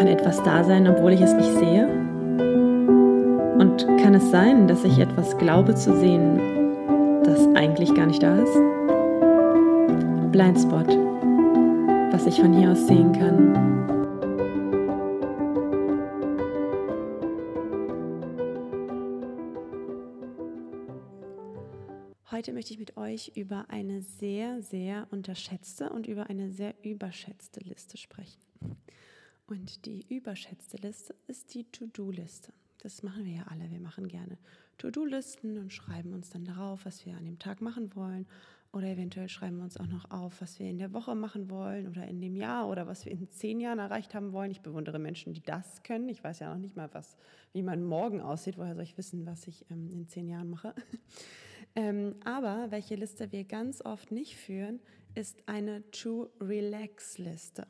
[0.00, 1.86] Kann etwas da sein, obwohl ich es nicht sehe?
[3.58, 6.40] Und kann es sein, dass ich etwas glaube zu sehen,
[7.22, 8.54] das eigentlich gar nicht da ist?
[10.32, 10.88] Blindspot,
[12.12, 13.52] was ich von hier aus sehen kann.
[22.30, 27.60] Heute möchte ich mit euch über eine sehr, sehr unterschätzte und über eine sehr überschätzte
[27.60, 28.49] Liste sprechen.
[29.50, 32.52] Und die überschätzte Liste ist die To-Do-Liste.
[32.78, 33.68] Das machen wir ja alle.
[33.68, 34.38] Wir machen gerne
[34.78, 38.28] To-Do-Listen und schreiben uns dann darauf, was wir an dem Tag machen wollen.
[38.72, 41.88] Oder eventuell schreiben wir uns auch noch auf, was wir in der Woche machen wollen
[41.88, 44.52] oder in dem Jahr oder was wir in zehn Jahren erreicht haben wollen.
[44.52, 46.08] Ich bewundere Menschen, die das können.
[46.08, 47.16] Ich weiß ja noch nicht mal, was,
[47.52, 48.56] wie mein Morgen aussieht.
[48.56, 50.76] Woher soll ich wissen, was ich ähm, in zehn Jahren mache?
[51.74, 54.78] ähm, aber welche Liste wir ganz oft nicht führen,
[55.16, 57.66] ist eine To-Relax-Liste.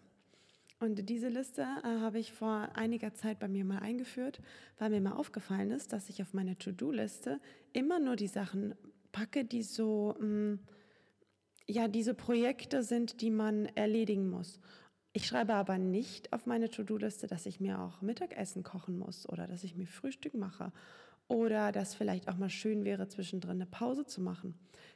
[0.81, 4.41] Und diese Liste äh, habe ich vor einiger Zeit bei mir mal eingeführt,
[4.79, 7.39] weil mir mal aufgefallen ist, dass ich auf meine To-Do-Liste
[7.75, 8.75] immer nur die Sachen
[9.13, 10.59] packe, die so, mh, mm,
[11.67, 14.59] ja, diese Projekte sind, die man erledigen muss.
[15.13, 19.47] Ich schreibe aber nicht auf meine To-Do-Liste, dass ich mir auch Mittagessen kochen muss oder
[19.47, 20.73] dass ich mir Frühstück mache
[21.31, 24.55] oder dass vielleicht auch mal schön wäre, zwischendrin eine Pause zu machen.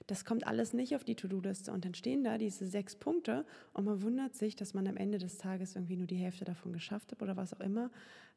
[0.09, 3.85] Das kommt alles nicht auf die To-Do-Liste und dann stehen da diese sechs Punkte und
[3.85, 7.13] man wundert sich, dass man am Ende des Tages irgendwie nur die Hälfte davon geschafft
[7.13, 7.91] hat oder was auch immer,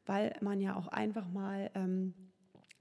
[0.06, 2.14] weil man ja auch einfach mal ähm,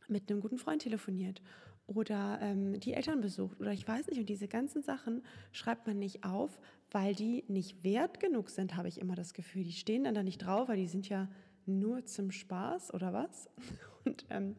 [0.07, 1.41] mit einem guten Freund telefoniert
[1.87, 4.19] oder ähm, die Eltern besucht oder ich weiß nicht.
[4.19, 6.59] Und diese ganzen Sachen schreibt man nicht auf,
[6.91, 9.63] weil die nicht wert genug sind, habe ich immer das Gefühl.
[9.63, 11.27] Die stehen dann da nicht drauf, weil die sind ja
[11.67, 13.49] nur zum Spaß oder was?
[14.05, 14.55] Und ähm,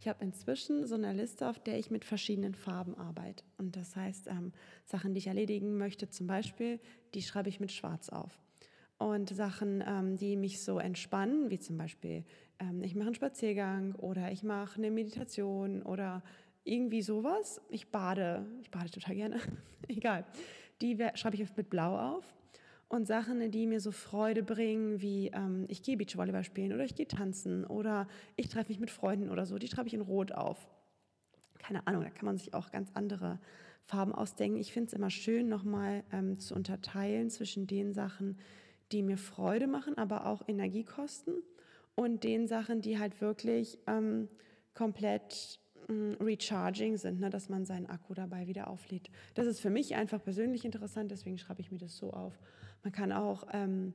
[0.00, 3.44] ich habe inzwischen so eine Liste, auf der ich mit verschiedenen Farben arbeite.
[3.58, 4.52] Und das heißt, ähm,
[4.84, 6.80] Sachen, die ich erledigen möchte, zum Beispiel,
[7.14, 8.38] die schreibe ich mit Schwarz auf.
[8.98, 12.24] Und Sachen, ähm, die mich so entspannen, wie zum Beispiel,
[12.58, 16.22] ähm, ich mache einen Spaziergang oder ich mache eine Meditation oder
[16.64, 17.60] irgendwie sowas.
[17.68, 19.40] Ich bade, ich bade total gerne,
[19.88, 20.24] egal.
[20.80, 22.24] Die schreibe ich mit Blau auf
[22.92, 26.94] und Sachen, die mir so Freude bringen, wie ähm, ich gehe Beachvolleyball spielen oder ich
[26.94, 30.32] gehe tanzen oder ich treffe mich mit Freunden oder so, die schreibe ich in Rot
[30.32, 30.68] auf.
[31.58, 33.40] Keine Ahnung, da kann man sich auch ganz andere
[33.86, 34.58] Farben ausdenken.
[34.58, 38.36] Ich finde es immer schön, nochmal ähm, zu unterteilen zwischen den Sachen,
[38.92, 41.32] die mir Freude machen, aber auch Energie kosten
[41.94, 44.28] und den Sachen, die halt wirklich ähm,
[44.74, 45.61] komplett
[46.20, 49.10] recharging sind, ne, dass man seinen Akku dabei wieder auflädt.
[49.34, 52.38] Das ist für mich einfach persönlich interessant, deswegen schreibe ich mir das so auf.
[52.82, 53.94] Man kann auch ähm,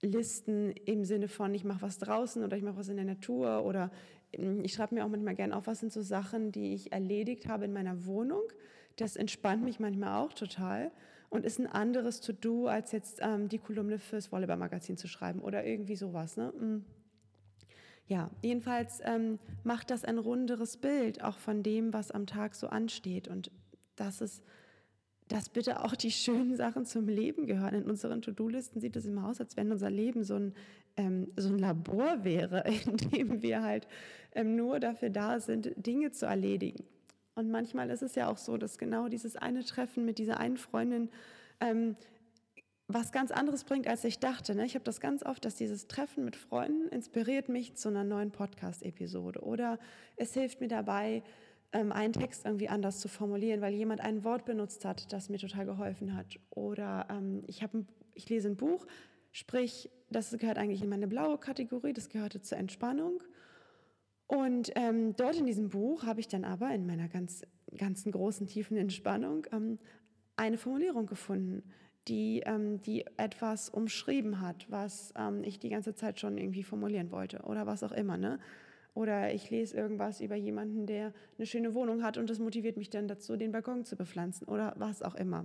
[0.00, 3.64] Listen im Sinne von, ich mache was draußen oder ich mache was in der Natur
[3.64, 3.90] oder
[4.36, 7.48] mm, ich schreibe mir auch manchmal gerne auf, was sind so Sachen, die ich erledigt
[7.48, 8.42] habe in meiner Wohnung.
[8.96, 10.92] Das entspannt mich manchmal auch total
[11.30, 15.64] und ist ein anderes To-Do, als jetzt ähm, die Kolumne fürs Volleyball-Magazin zu schreiben oder
[15.64, 16.36] irgendwie sowas.
[16.36, 16.52] Ne?
[16.52, 16.84] Mm.
[18.08, 22.68] Ja, jedenfalls ähm, macht das ein runderes Bild auch von dem, was am Tag so
[22.68, 23.50] ansteht und
[23.96, 24.42] das ist
[25.28, 27.74] dass bitte auch die schönen Sachen zum Leben gehören.
[27.74, 30.54] In unseren To-Do-Listen sieht es immer aus, als wenn unser Leben so ein,
[30.96, 33.86] ähm, so ein Labor wäre, in dem wir halt
[34.34, 36.84] ähm, nur dafür da sind, Dinge zu erledigen.
[37.34, 40.56] Und manchmal ist es ja auch so, dass genau dieses eine Treffen mit dieser einen
[40.56, 41.10] Freundin
[41.60, 41.94] ähm,
[42.88, 44.54] was ganz anderes bringt, als ich dachte.
[44.54, 44.64] Ne?
[44.64, 48.30] Ich habe das ganz oft, dass dieses Treffen mit Freunden inspiriert mich zu einer neuen
[48.30, 49.78] Podcast-Episode oder
[50.16, 51.22] es hilft mir dabei,
[51.72, 55.36] ähm, einen Text irgendwie anders zu formulieren, weil jemand ein Wort benutzt hat, das mir
[55.36, 56.38] total geholfen hat.
[56.48, 58.86] Oder ähm, ich, ein, ich lese ein Buch,
[59.32, 63.22] sprich, das gehört eigentlich in meine blaue Kategorie, das gehörte zur Entspannung.
[64.26, 67.42] Und ähm, dort in diesem Buch habe ich dann aber in meiner ganz,
[67.76, 69.78] ganzen großen, tiefen Entspannung ähm,
[70.36, 71.62] eine Formulierung gefunden,
[72.06, 77.10] die, ähm, die etwas umschrieben hat, was ähm, ich die ganze Zeit schon irgendwie formulieren
[77.10, 78.16] wollte oder was auch immer.
[78.16, 78.38] Ne?
[78.94, 82.90] Oder ich lese irgendwas über jemanden, der eine schöne Wohnung hat und das motiviert mich
[82.90, 85.44] dann dazu, den Balkon zu bepflanzen oder was auch immer.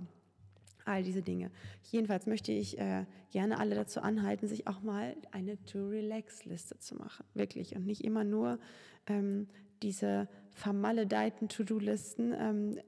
[0.86, 1.50] All diese Dinge.
[1.90, 7.24] Jedenfalls möchte ich äh, gerne alle dazu anhalten, sich auch mal eine To-Relax-Liste zu machen.
[7.32, 7.74] Wirklich.
[7.74, 8.58] Und nicht immer nur
[9.06, 9.48] ähm,
[9.82, 12.34] diese vermaledeiten To-Do-Listen.
[12.38, 12.78] Ähm,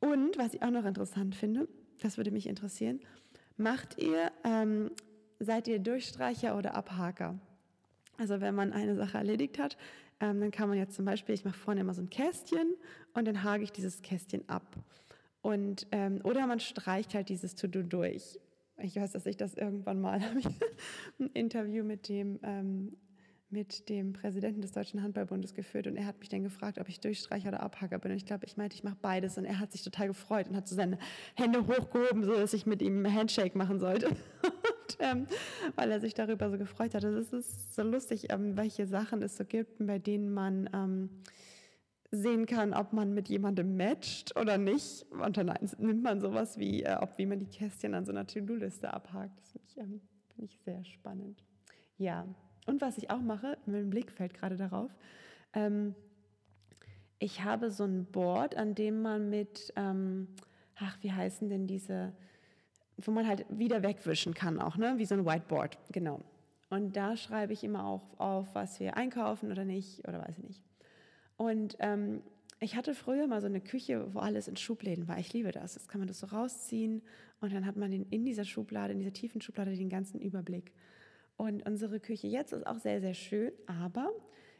[0.00, 1.68] und was ich auch noch interessant finde,
[2.00, 3.00] das würde mich interessieren.
[3.56, 4.90] Macht ihr, ähm,
[5.38, 7.38] seid ihr Durchstreicher oder Abhaker?
[8.16, 9.76] Also wenn man eine Sache erledigt hat,
[10.20, 12.74] ähm, dann kann man jetzt zum Beispiel, ich mache vorne immer so ein Kästchen
[13.14, 14.76] und dann hake ich dieses Kästchen ab.
[15.42, 18.38] Und, ähm, oder man streicht halt dieses To-Do durch.
[18.78, 20.40] Ich weiß, dass ich das irgendwann mal, habe
[21.20, 22.96] ein Interview mit dem ähm,
[23.50, 27.00] mit dem Präsidenten des Deutschen Handballbundes geführt und er hat mich dann gefragt, ob ich
[27.00, 28.12] Durchstreicher oder Abhacker bin.
[28.12, 29.38] Und ich glaube, ich meinte, ich mache beides.
[29.38, 30.98] Und er hat sich total gefreut und hat so seine
[31.34, 34.08] Hände hochgehoben, so dass ich mit ihm einen Handshake machen sollte.
[34.88, 35.26] Und ähm,
[35.76, 37.04] weil er sich darüber so gefreut hat.
[37.04, 41.10] Es ist so lustig, ähm, welche Sachen es so gibt, bei denen man ähm,
[42.10, 45.04] sehen kann, ob man mit jemandem matcht oder nicht.
[45.10, 48.26] Und dann nimmt man sowas wie, äh, ob wie man die Kästchen an so einer
[48.26, 49.38] To-Do-Liste abhakt.
[49.40, 50.00] Das finde ich, ähm,
[50.34, 51.44] find ich sehr spannend.
[51.98, 52.26] Ja,
[52.68, 54.90] und was ich auch mache, mein Blick fällt gerade darauf,
[55.54, 55.94] ähm,
[57.18, 60.28] ich habe so ein Board, an dem man mit, ähm,
[60.76, 62.12] ach, wie heißen denn diese,
[62.96, 64.94] wo man halt wieder wegwischen kann auch, ne?
[64.98, 66.20] Wie so ein Whiteboard, genau.
[66.70, 70.44] Und da schreibe ich immer auch auf, was wir einkaufen oder nicht, oder weiß ich
[70.44, 70.62] nicht.
[71.36, 72.22] Und ähm,
[72.60, 75.18] ich hatte früher mal so eine Küche, wo alles in Schubläden war.
[75.18, 75.76] Ich liebe das.
[75.76, 77.02] Jetzt kann man das so rausziehen
[77.40, 80.72] und dann hat man in, in dieser Schublade, in dieser tiefen Schublade den ganzen Überblick.
[81.38, 84.10] Und unsere Küche jetzt ist auch sehr, sehr schön, aber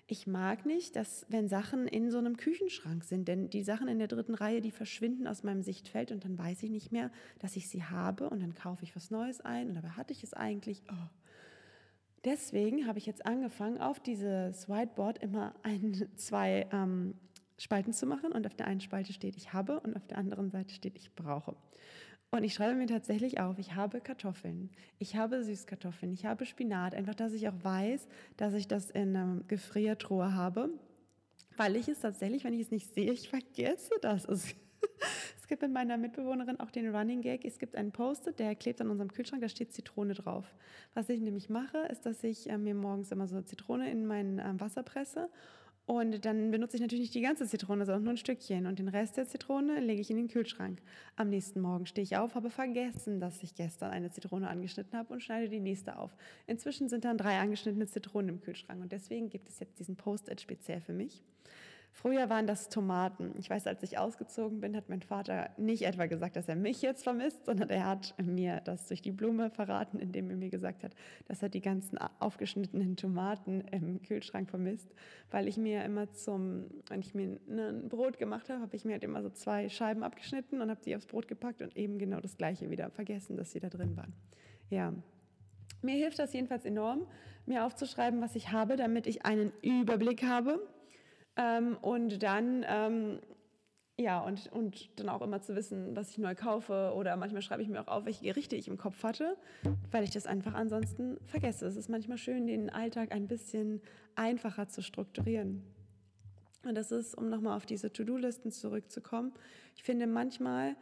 [0.07, 3.99] ich mag nicht, dass wenn Sachen in so einem Küchenschrank sind, denn die Sachen in
[3.99, 7.11] der dritten Reihe, die verschwinden aus meinem Sichtfeld und dann weiß ich nicht mehr,
[7.41, 10.23] dass ich sie habe und dann kaufe ich was Neues ein und dabei hatte ich
[10.23, 10.85] es eigentlich.
[10.89, 11.09] Oh.
[12.25, 17.15] Deswegen habe ich jetzt angefangen, auf dieses Whiteboard immer ein, zwei ähm,
[17.59, 20.51] Spalten zu machen und auf der einen Spalte steht ich habe und auf der anderen
[20.51, 21.57] Seite steht ich brauche.
[22.31, 26.95] Und ich schreibe mir tatsächlich auf, ich habe Kartoffeln, ich habe Süßkartoffeln, ich habe Spinat,
[26.95, 30.69] einfach, dass ich auch weiß, dass ich das in einer Gefriertruhe habe,
[31.57, 34.27] weil ich es tatsächlich, wenn ich es nicht sehe, ich vergesse das.
[34.27, 34.55] Es,
[35.37, 38.83] es gibt mit meiner Mitbewohnerin auch den Running Gag, es gibt einen Post-it, der klebt
[38.83, 40.55] an unserem Kühlschrank, da steht Zitrone drauf.
[40.93, 44.39] Was ich nämlich mache, ist, dass ich äh, mir morgens immer so Zitrone in mein
[44.39, 45.31] äh, Wasser presse
[45.89, 48.67] und dann benutze ich natürlich nicht die ganze Zitrone, sondern nur ein Stückchen.
[48.67, 50.83] Und den Rest der Zitrone lege ich in den Kühlschrank.
[51.17, 55.15] Am nächsten Morgen stehe ich auf, habe vergessen, dass ich gestern eine Zitrone angeschnitten habe
[55.15, 56.15] und schneide die nächste auf.
[56.47, 58.83] Inzwischen sind dann drei angeschnittene Zitronen im Kühlschrank.
[58.83, 61.23] Und deswegen gibt es jetzt diesen Post-it speziell für mich.
[61.93, 63.35] Früher waren das Tomaten.
[63.39, 66.81] Ich weiß, als ich ausgezogen bin, hat mein Vater nicht etwa gesagt, dass er mich
[66.81, 70.85] jetzt vermisst, sondern er hat mir das durch die Blume verraten, indem er mir gesagt
[70.85, 70.95] hat,
[71.27, 74.95] dass er die ganzen aufgeschnittenen Tomaten im Kühlschrank vermisst,
[75.33, 78.93] weil ich mir immer zum, wenn ich mir ein Brot gemacht habe, habe ich mir
[78.93, 82.21] halt immer so zwei Scheiben abgeschnitten und habe die aufs Brot gepackt und eben genau
[82.21, 84.13] das gleiche wieder vergessen, dass sie da drin waren.
[84.71, 84.93] Ja,
[85.83, 87.09] mir hilft das jedenfalls enorm,
[87.47, 90.61] mir aufzuschreiben, was ich habe, damit ich einen Überblick habe
[91.39, 93.21] ähm, und dann, ähm,
[93.97, 96.93] ja, und, und dann auch immer zu wissen, was ich neu kaufe.
[96.95, 99.37] Oder manchmal schreibe ich mir auch auf, welche Gerichte ich im Kopf hatte,
[99.91, 101.67] weil ich das einfach ansonsten vergesse.
[101.67, 103.81] Es ist manchmal schön, den Alltag ein bisschen
[104.15, 105.63] einfacher zu strukturieren.
[106.65, 109.33] Und das ist, um nochmal auf diese To-Do-Listen zurückzukommen.
[109.77, 110.77] Ich finde manchmal,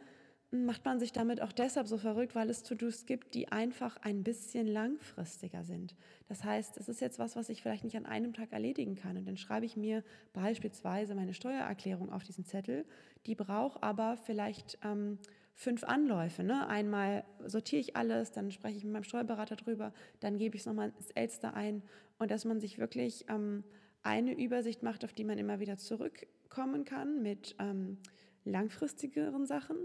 [0.51, 4.23] macht man sich damit auch deshalb so verrückt, weil es To-Dos gibt, die einfach ein
[4.23, 5.95] bisschen langfristiger sind.
[6.29, 9.17] Das heißt, es ist jetzt was, was ich vielleicht nicht an einem Tag erledigen kann.
[9.17, 12.85] Und dann schreibe ich mir beispielsweise meine Steuererklärung auf diesen Zettel.
[13.25, 15.19] Die braucht aber vielleicht ähm,
[15.53, 16.43] fünf Anläufe.
[16.43, 16.67] Ne?
[16.67, 20.65] Einmal sortiere ich alles, dann spreche ich mit meinem Steuerberater drüber, dann gebe ich es
[20.65, 21.83] nochmal ins Elster ein.
[22.19, 23.65] Und dass man sich wirklich ähm,
[24.01, 27.97] eine Übersicht macht, auf die man immer wieder zurückkommen kann mit ähm,
[28.45, 29.75] langfristigeren Sachen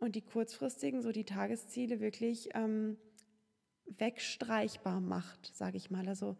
[0.00, 2.96] und die kurzfristigen, so die Tagesziele wirklich ähm,
[3.84, 6.08] wegstreichbar macht, sage ich mal.
[6.08, 6.36] Also,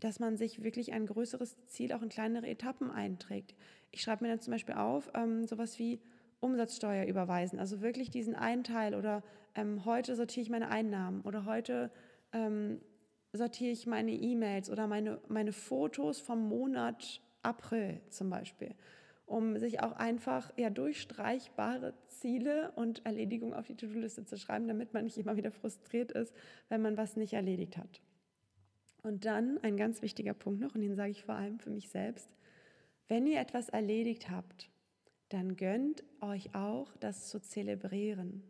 [0.00, 3.54] dass man sich wirklich ein größeres Ziel auch in kleinere Etappen einträgt.
[3.92, 6.00] Ich schreibe mir dann zum Beispiel auf, ähm, sowas wie
[6.40, 9.22] Umsatzsteuer überweisen, also wirklich diesen einen Teil oder
[9.54, 11.90] ähm, heute sortiere ich meine Einnahmen oder heute
[12.32, 12.82] ähm,
[13.32, 18.74] sortiere ich meine E-Mails oder meine, meine Fotos vom Monat April zum Beispiel
[19.26, 24.92] um sich auch einfach ja, durchstreichbare Ziele und Erledigungen auf die To-Do-Liste zu schreiben, damit
[24.92, 26.34] man nicht immer wieder frustriert ist,
[26.68, 28.02] wenn man was nicht erledigt hat.
[29.02, 31.88] Und dann ein ganz wichtiger Punkt noch, und den sage ich vor allem für mich
[31.90, 32.28] selbst,
[33.08, 34.70] wenn ihr etwas erledigt habt,
[35.28, 38.42] dann gönnt euch auch das zu zelebrieren.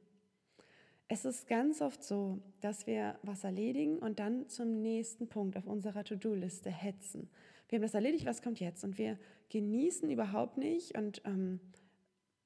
[1.09, 5.67] Es ist ganz oft so, dass wir was erledigen und dann zum nächsten Punkt auf
[5.67, 7.29] unserer To-Do-Liste hetzen
[7.69, 8.85] wir haben das erledigt, was kommt jetzt?
[8.85, 9.19] Und wir
[9.51, 11.61] genießen überhaupt nicht und ähm,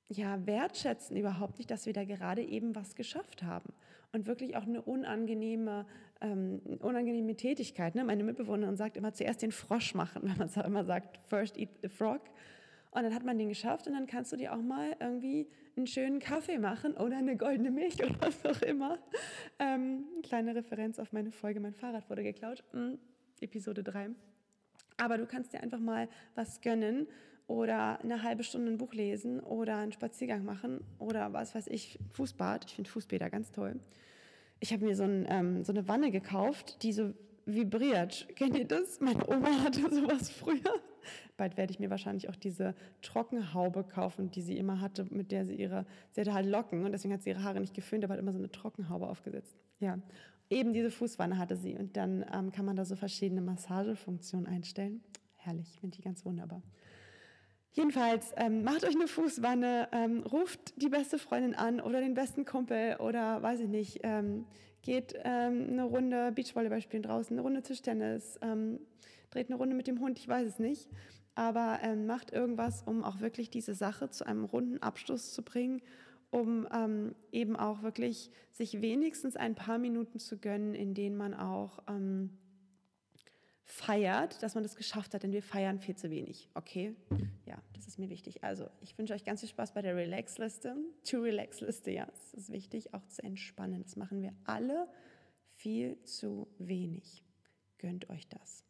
[0.08, 3.72] ja, wertschätzen überhaupt nicht, dass wir da gerade eben was geschafft haben.
[4.12, 5.86] Und wirklich auch eine unangenehme,
[6.22, 7.94] ähm, unangenehme Tätigkeit.
[7.94, 8.04] Ne?
[8.04, 11.88] Meine Mitbewohnerin sagt immer zuerst den Frosch machen, wenn man immer sagt, first eat the
[11.88, 12.22] frog.
[12.90, 15.46] Und dann hat man den geschafft und dann kannst du dir auch mal irgendwie
[15.76, 18.98] einen schönen Kaffee machen oder eine goldene Milch oder was auch immer.
[19.58, 22.64] Ähm, kleine Referenz auf meine Folge, mein Fahrrad wurde geklaut.
[22.72, 22.98] Hm,
[23.40, 24.10] Episode 3.
[24.98, 27.06] Aber du kannst dir einfach mal was gönnen
[27.46, 31.98] oder eine halbe Stunde ein Buch lesen oder einen Spaziergang machen oder was weiß ich,
[32.12, 32.66] Fußbad.
[32.66, 33.80] Ich finde Fußbäder ganz toll.
[34.60, 37.14] Ich habe mir so, ein, ähm, so, eine Wanne gekauft, die so
[37.46, 38.28] vibriert.
[38.36, 39.00] Kennt ihr das?
[39.00, 40.74] Meine Oma hatte sowas früher.
[41.38, 45.46] Bald werde ich mir wahrscheinlich auch diese Trockenhaube kaufen, die sie immer hatte, mit der
[45.46, 48.14] sie ihre, sie hatte halt Locken und deswegen hat sie ihre Haare nicht geföhnt, aber
[48.14, 49.56] hat immer so eine Trockenhaube aufgesetzt.
[49.78, 49.98] Ja,
[50.50, 51.76] eben diese Fußwanne hatte sie.
[51.76, 55.02] Und dann ähm, kann man da so verschiedene Massagefunktionen einstellen.
[55.36, 56.62] Herrlich, finde ich ganz wunderbar.
[57.72, 62.44] Jedenfalls, ähm, macht euch eine Fußwanne, ähm, ruft die beste Freundin an oder den besten
[62.44, 64.46] Kumpel oder weiß ich nicht, ähm,
[64.82, 68.80] geht ähm, eine Runde Beachvolleyball spielen draußen, eine Runde Tischtennis, ähm,
[69.30, 70.88] dreht eine Runde mit dem Hund, ich weiß es nicht.
[71.34, 75.80] Aber ähm, macht irgendwas, um auch wirklich diese Sache zu einem runden Abschluss zu bringen,
[76.30, 76.66] um
[77.32, 81.82] eben auch wirklich sich wenigstens ein paar Minuten zu gönnen, in denen man auch
[83.64, 86.48] feiert, dass man das geschafft hat, denn wir feiern viel zu wenig.
[86.54, 86.96] Okay?
[87.44, 88.42] Ja, das ist mir wichtig.
[88.42, 90.74] Also, ich wünsche euch ganz viel Spaß bei der Relax-Liste.
[91.04, 93.82] To-Relax-Liste, ja, es ist wichtig, auch zu entspannen.
[93.82, 94.88] Das machen wir alle
[95.54, 97.22] viel zu wenig.
[97.76, 98.64] Gönnt euch das.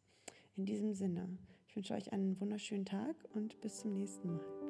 [0.57, 1.29] In diesem Sinne,
[1.67, 4.68] ich wünsche euch einen wunderschönen Tag und bis zum nächsten Mal.